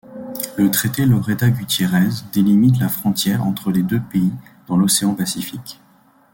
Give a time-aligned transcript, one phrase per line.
[0.57, 4.33] Le traité Lloreda-Gutiérrez délimite la frontière entre les deux pays
[4.65, 5.79] dans l'océan Pacifique.